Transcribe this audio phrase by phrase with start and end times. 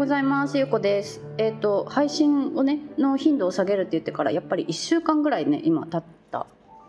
[0.00, 0.56] ございます。
[0.56, 1.20] ゆうこです。
[1.36, 6.46] えっ、と配信をねの頻度を下げるって言ってからやっぱり1週間ぐらいね今経った。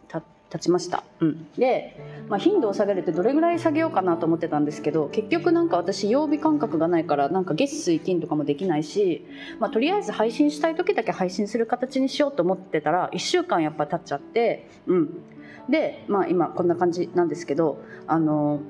[0.08, 9.26] た経ちました、うん、で、まあ、頻度を下げるってどれぐらい下げようかなと思ってたんですけど結局なんか私曜日感覚がないからなんか月水金とかもできないし、
[9.60, 15.10] まあ、とりあえず配信したい時だけ配信する形にしようと思ってたら1週間やっぱ経っちゃってうん。
[15.70, 18.62] でまあ今こんな感じなんですけどあの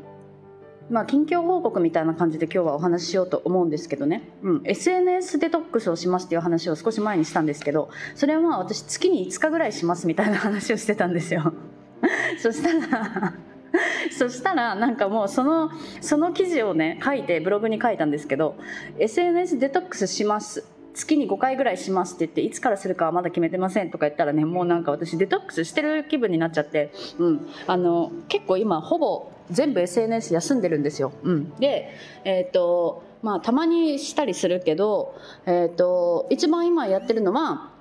[0.92, 11.54] まあ、近況報告みたいな感じで今日はお話ししようと思うんですけどね、うん、SNS デトックスをしますっていう話を少し前にしたんですけどそれはまあ私月に5日ぐらいしますみたいな話をしてたんですよ。
[12.40, 13.34] そしたら
[14.12, 18.56] そしたらなんかもうそのその記事をね書いてブログに書いたんですけど
[19.00, 20.66] SNS デトックスします。
[20.94, 37.72] 月に5回ぐらいしますって言っていつからするかはまだ決めてませんとか言ったらねもうなんか私デトックスしてる気分になっちゃって、うん、あの結構今ほぼ全部 SNS 休んでるんですよ、うん、でえっ、とまあたまにしたりするけど、えっと一番今やってるのは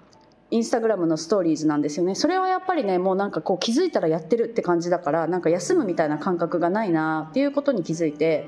[0.51, 2.15] インスタグラムのストーリーズなんですよね。
[2.15, 8.47] それはやっぱりねもうなんかこう気づいたらやってるって感じだからなんか休むみたいな感覚がないなっていうことに気づいて。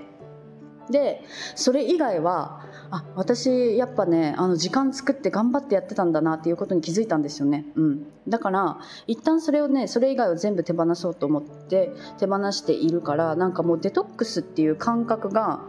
[0.91, 1.23] で
[1.55, 2.61] それ以外は
[2.93, 15.61] あ私やっぱねあの時間作って頑張ってやってたんだなっていうことに気づいたんですよね、うん、だから一旦それをねそれ以外を全部手放そうと思って手放しているからなんかもうデトックスっていう感覚が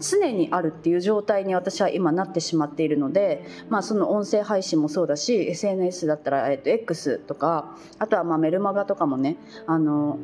[0.00, 9.36] 常にあるっていう状態に私は今なってしまっているので、まあ、その音声配信もそうだし SNS だったら、えっと、X とかあとはまメルマガとかもね
[9.68, 10.18] あの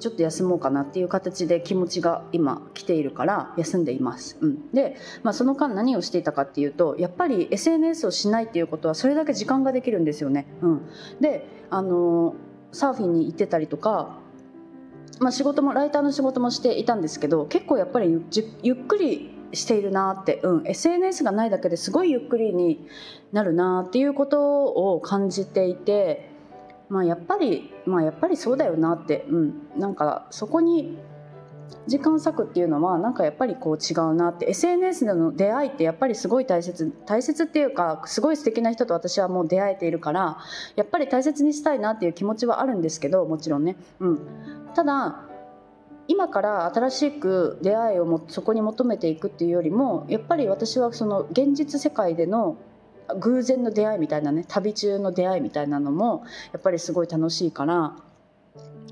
[0.00, 10.88] ちょっと休もうかなっていう形で気持ちが今来ているから休んでいます、うん、で、まあ、その間何をしていたかっていうとやっぱり SNS をしないっていうことはそれだけ時間ができるんですよね、うん、
[11.20, 12.34] であの
[12.72, 14.18] サーフィンに行ってたりとか
[15.20, 18.24] まあ、仕事もライターの仕事もしていたんですけど結構やっぱりゆ
[18.62, 22.86] ゆっくりしているなって、うん、SNS がないだけですごいゆっくりに
[23.32, 26.29] なるなっていうことを感じていて、
[26.90, 30.98] まあ、やっぱり、まあ、やっぱりそうだよなって、うん、なんかそこに
[31.86, 34.50] 時間割くっていうのはなんかやっぱりこう違うなって。
[34.50, 40.38] SNS での出会いってやっぱりすごい大切大切っていうかすごい素敵な人と私はもう出会えているから
[40.76, 44.20] やっぱり大切にしたいなっていう気持ちはあるんですけどもちろんね、うん、
[44.74, 45.22] ただ
[46.08, 52.56] 今から新しく出会いをもそこに求めていくっていうよりもやっぱり私はその現実世界での
[53.14, 57.96] 偶然の出会いみたいなね旅中の出会いみたいなのもやっぱりすごい楽しいから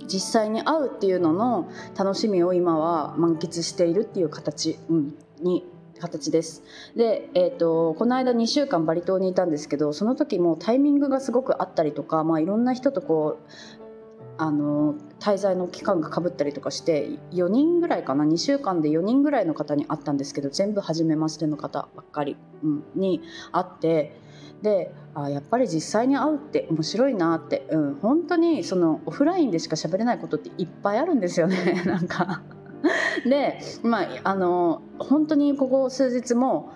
[0.06, 5.64] 実際に会うっていうのの楽しみを今は満喫しているっていう形、うん、に
[5.98, 6.62] 形です。
[6.96, 13.87] で、えーと、この間2週間バリ島にいたんですけどその時もタイミングがすごくあったりとか、まあ、いろんな人とこう
[14.38, 23.20] あの滞在の期間がかぶったりとかして4人ぐらいかな？2週間で4人ぐらいの方に会ったんですけど全部初めましての方ばっかり、うん、に
[23.52, 24.16] 会って
[24.62, 32.42] であやっぱり実際に会うって面白いなって、うん、本当にそのオフラインでしか喋れないことっていっぱいあるんですよね なんか。
[33.28, 36.72] でまああの本当にここ数日も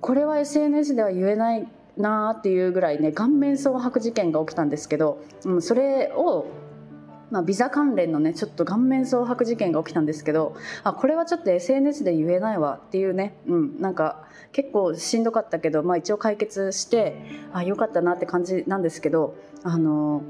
[0.00, 6.46] これは SNS では言えないなっていうぐらいね顔面蒼白事件が起きたんですけど、うん、それを
[7.32, 10.54] まあ、ビザ関連のねちょっと顔面蒼白事件が起きたんですけど
[10.84, 17.16] あこれはちょっと SNS で言えないわっていうね、うん、なんか結構しんどかったけど、まあ、一応解決して
[17.54, 19.34] あよかったなって感じなんですけど
[19.64, 20.22] あの、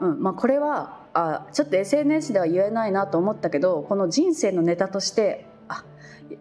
[0.00, 5.46] うんまあ、これはあちょっと SNS では言えないなと思ったけどこの人生のネタとして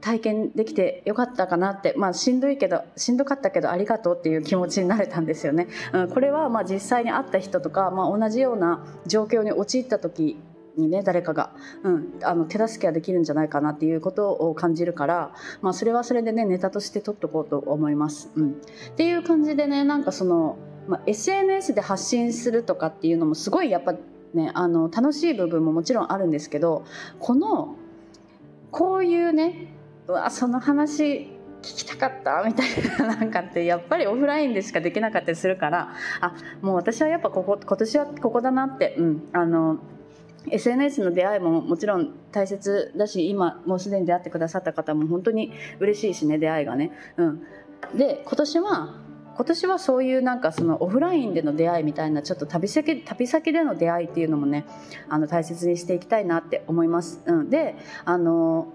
[0.02, 5.68] 体験できてよかったかなって、まあ、しんどいけどしんどかったけどありがとうっていう気持ちになれたんですよね。
[5.94, 10.38] うん、これはまあ実際に会った人とか、まあ、同じような状況に陥った時
[10.78, 11.52] にね誰かが、
[11.84, 18.30] うん、あの手助けができるんじゃないかなっていうことを感じるから、まあ、それはそれでねネタとして取っとこうと思います。
[18.36, 18.54] うん、っ
[18.96, 23.94] ていう感じでねなんかその、まあ、SNS で発信するとかっていうのもすごいやっぱ
[24.34, 26.86] ねあの楽しい部分ももちろんあるんですけど
[27.20, 27.76] この
[28.72, 29.77] こういうね
[30.08, 32.70] うわその話聞きたかったみたい
[33.00, 39.78] ななんかってやっぱりオフラインでしかできなかったりするからあもう私はやっぱここ今年はここだなって、うん、あの
[40.50, 46.92] SNS の出会いももちろん大切だし今もうすでに出会ってくださった方も本当に嬉しいしね出会いがね。
[47.18, 47.42] うん、
[47.98, 48.96] で今年は
[49.36, 54.66] 今年はそういうなんかそのオフラインでの出会いみたいなちょっと旅先旅先での出会いっていうのもね
[55.10, 57.22] あの大切にしていきたいなって思います。
[57.26, 57.76] うん、で
[58.06, 58.74] あの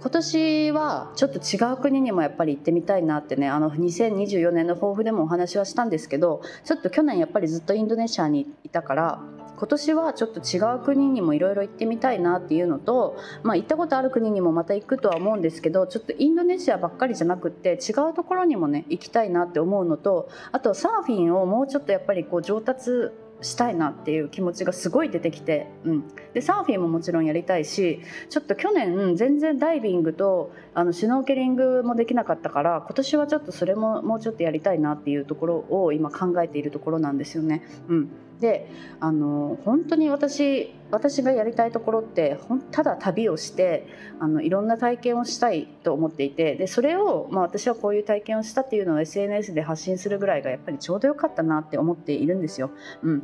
[0.00, 9.22] 今年はちょっと違う国にもやっぱり行ってみたいなってねあの2024年の抱負でもお話はしたんですけどちょっと去年やっぱりずっとインドネシアにいたから
[9.56, 23.10] 今年はちょっと違う国にもいろいろ行ってみたいなっていうのと、まあ、行ったことある国にもまた行くとは思うんですけどちょっとインドネシアばっかりじゃなくって違うところにもね行きたいなって思うのとあとサーフィンをもうちょっとやっぱりこう上達
[23.40, 28.00] したいなっていう気持ちがすごい出てきて、うん、でサーフィンももちろんやりたいし
[28.30, 37.62] ちょっと去年全然ダイビングとあのシュノーケリングもできなかったから今年はちょっとそれももうちょっとやりたいなっていうところを今考えているところなんですよね。
[37.88, 38.08] うん、
[38.40, 38.68] で
[39.00, 42.38] あの本当に私私がやりたいところって
[42.70, 43.86] ただ旅をして
[44.20, 52.70] あのいろんな体験をしたいと思っていてでそれを、まあ、私はこういう体験をしたっていうのを SNS で発信するぐらいがやっぱりちょうどよかったなって思っているんですよ。
[53.02, 53.22] うん、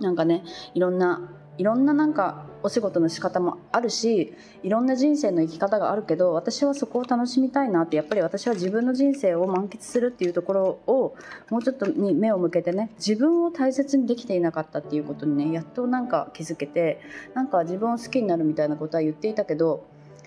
[0.00, 0.44] なんかね
[0.74, 11.14] いろんないろんななんかお仕事の仕方もあるしいろんな人生の生き方があるけど私はそこを楽しみたいなってやっぱり私は自分の人生を満喫するっていうところを
[11.50, 17.00] もうちょっとに目を向けてね自分を大切にできていなかったっていうことにねやっとなんか気づけて
[17.34, 19.86] なんか自分を好きになるみたいなことは言っていたけど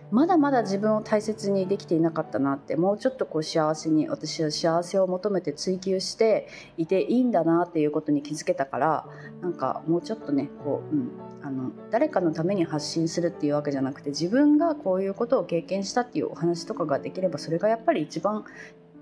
[0.10, 9.06] まだまだ自分を大切にできていなかったなってもうちょっとこう幸せに私は幸せを求めて追求していていいんだなっていうことに気づけたから
[9.42, 11.12] なんかもうちょっとねこう、うん、
[11.44, 18.46] あの誰かのために発信するっていうわけじゃなくて自分がこういうことを経験したっていうお話とかができればそれがやっぱり一番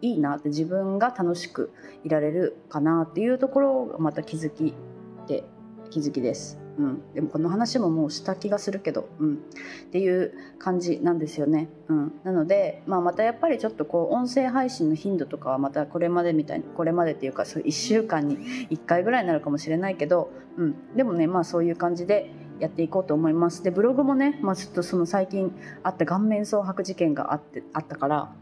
[0.02, 1.72] いいなって自分が楽しく
[2.04, 4.74] いられるかなっていうところがまた気づき
[5.28, 5.44] で
[5.92, 6.64] 気づきです。
[6.77, 9.38] うん、でもこの話ももうした気がするけど、うん、っ
[9.92, 11.69] ていう感じなんですよね。
[11.88, 18.38] うん、なので、まあ、またやっぱりちょっとこう音声配信の頻度とかはまたこれまでみたいにこれまでっていうかそう1週間に
[18.69, 23.63] 1回ぐらいになるかもしれないけど、うん、でもねまあそういう感じでやっていこうと思います。
[23.63, 28.33] でブログもね、まあ、ちょっとその最近あった顔面蒼白事件があってあったから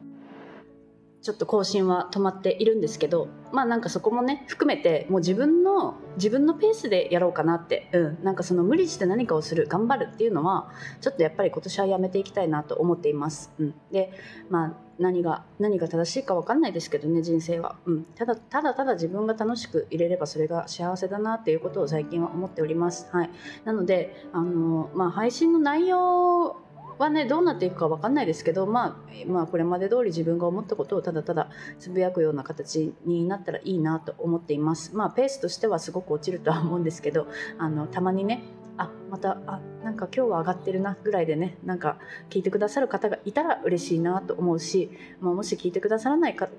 [1.23, 14.11] ちょっと更新は止まっているんですけどまあなんかそこもね含めてもう自分の自分のペースでやろうかなって、うん、なんかその無理して何かをする頑張るっていうのはちょっとやっぱり今年はやめていきたいなと思っています、うん、で
[14.49, 23.29] まあ何が何が正しいか分かんないですけどね人生は、うん、ただただただ自分が楽しくいれればそれが幸せだなっていうことを最近は思っております、はい、
[23.63, 26.57] なのであの、まあ、配信の内容
[27.03, 34.95] はねどうなっていくか分かんないですけど、まあ、まあこれまで通り自分が思ったことをただただつぶやくような形になったらいいなと思っています。
[34.95, 37.27] まあペースとしてはすごく落ちるとは思うんですけど
[37.57, 38.44] あのたまにね
[38.77, 41.97] あまたあなんか今日は上がってるなぐらいでねなんか
[42.29, 44.89] 聞いてくださる方がいたら嬉しいなと思うし、
[45.19, 46.50] まあ、もし聞いてくださらないか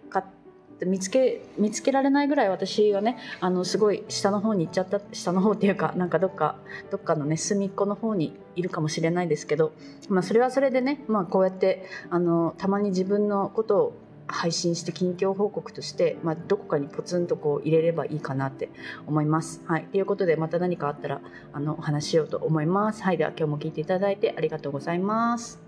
[0.85, 6.57] 見つけ見つけられないぐらい私はねあのすごい下の方に行っちゃった下の方っていうかなんかどっか
[6.91, 9.73] どっかのね隅っこの方にいるかもしれないですけど、
[10.09, 18.71] まあ、それはそれでね、まあ、こうやってあのたまに自分のことを配信して近況報告として、まあ、どこかにポツンとこう入れればいいかなって
[19.07, 19.63] 思います。
[19.67, 19.85] はい。
[19.85, 21.21] ということで、また何かあったら、
[21.53, 23.03] あの、お話しようと思います。
[23.03, 23.19] はい。
[23.19, 25.64] では、今日も聞いていただいてありがとうございます。